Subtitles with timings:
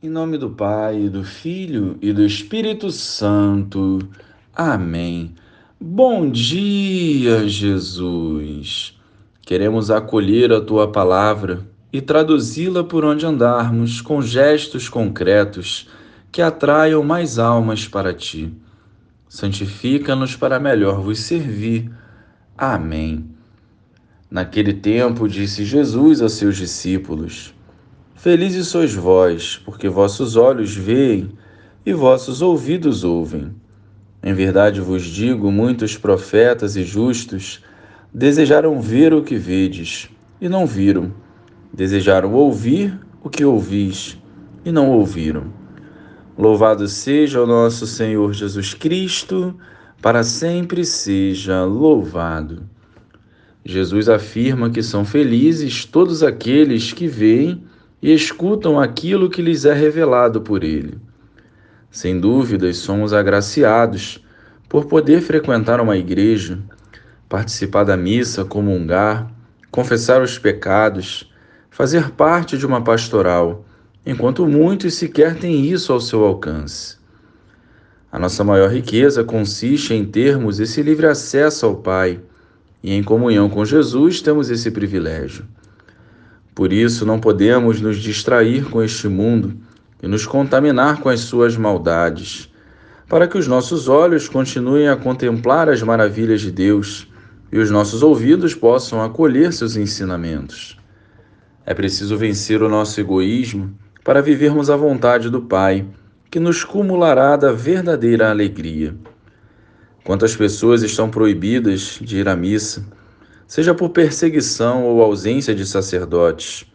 [0.00, 3.98] Em nome do Pai, do Filho e do Espírito Santo.
[4.54, 5.34] Amém.
[5.80, 8.96] Bom dia, Jesus.
[9.42, 15.88] Queremos acolher a tua palavra e traduzi-la por onde andarmos com gestos concretos
[16.30, 18.52] que atraiam mais almas para ti.
[19.28, 21.90] Santifica-nos para melhor vos servir.
[22.56, 23.28] Amém.
[24.30, 27.52] Naquele tempo, disse Jesus a seus discípulos:
[28.18, 31.30] Felizes sois vós, porque vossos olhos veem
[31.86, 33.54] e vossos ouvidos ouvem.
[34.20, 37.62] Em verdade vos digo: muitos profetas e justos
[38.12, 41.14] desejaram ver o que vedes e não viram,
[41.72, 44.18] desejaram ouvir o que ouvis
[44.64, 45.52] e não ouviram.
[46.36, 49.54] Louvado seja o nosso Senhor Jesus Cristo,
[50.02, 52.64] para sempre seja louvado.
[53.64, 57.62] Jesus afirma que são felizes todos aqueles que veem
[58.00, 60.98] e escutam aquilo que lhes é revelado por Ele.
[61.90, 64.24] Sem dúvidas, somos agraciados
[64.68, 66.58] por poder frequentar uma igreja,
[67.28, 69.30] participar da missa, comungar,
[69.70, 71.32] confessar os pecados,
[71.70, 73.64] fazer parte de uma pastoral,
[74.04, 76.98] enquanto muitos sequer têm isso ao seu alcance.
[78.10, 82.20] A nossa maior riqueza consiste em termos esse livre acesso ao Pai,
[82.82, 85.44] e em comunhão com Jesus temos esse privilégio.
[86.58, 89.54] Por isso, não podemos nos distrair com este mundo
[90.02, 92.52] e nos contaminar com as suas maldades,
[93.08, 97.06] para que os nossos olhos continuem a contemplar as maravilhas de Deus
[97.52, 100.76] e os nossos ouvidos possam acolher seus ensinamentos.
[101.64, 103.72] É preciso vencer o nosso egoísmo
[104.02, 105.86] para vivermos a vontade do Pai,
[106.28, 108.96] que nos cumulará da verdadeira alegria.
[110.02, 112.84] Quantas pessoas estão proibidas de ir à missa?
[113.48, 116.66] Seja por perseguição ou ausência de sacerdotes.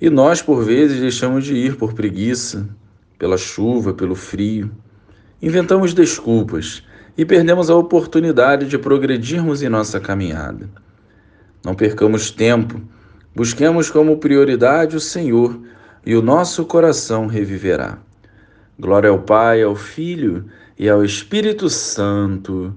[0.00, 2.68] E nós, por vezes, deixamos de ir por preguiça,
[3.18, 4.70] pela chuva, pelo frio.
[5.42, 6.84] Inventamos desculpas
[7.18, 10.70] e perdemos a oportunidade de progredirmos em nossa caminhada.
[11.64, 12.80] Não percamos tempo,
[13.34, 15.60] busquemos como prioridade o Senhor
[16.04, 17.98] e o nosso coração reviverá.
[18.78, 20.44] Glória ao Pai, ao Filho
[20.78, 22.76] e ao Espírito Santo